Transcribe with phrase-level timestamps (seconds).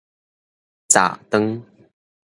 [0.89, 1.61] 閘斷